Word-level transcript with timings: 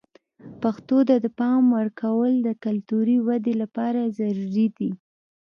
پښتو 0.61 0.97
ته 1.07 1.15
د 1.23 1.27
پام 1.39 1.63
ورکول 1.77 2.33
د 2.41 2.49
کلتوري 2.65 3.17
ودې 3.27 3.53
لپاره 3.61 4.01
ضروري 4.17 4.67
دي. 4.77 4.91